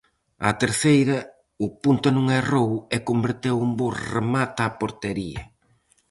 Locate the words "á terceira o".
0.47-1.67